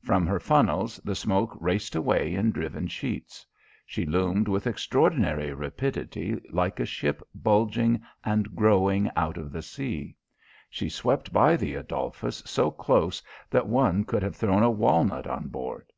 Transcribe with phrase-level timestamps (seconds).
[0.00, 3.44] From her funnels the smoke raced away in driven sheets.
[3.84, 10.16] She loomed with extraordinary rapidity like a ship bulging and growing out of the sea.
[10.70, 15.48] She swept by the Adolphus so close that one could have thrown a walnut on
[15.48, 15.92] board.